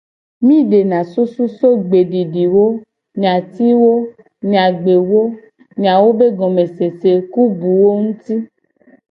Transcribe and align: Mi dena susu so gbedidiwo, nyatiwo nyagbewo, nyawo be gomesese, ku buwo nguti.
Mi 0.45 0.55
dena 0.69 0.97
susu 1.11 1.43
so 1.57 1.69
gbedidiwo, 1.83 2.65
nyatiwo 3.21 3.93
nyagbewo, 4.51 5.23
nyawo 5.81 6.07
be 6.17 6.27
gomesese, 6.37 7.11
ku 7.31 7.41
buwo 7.59 7.91
nguti. 8.03 8.35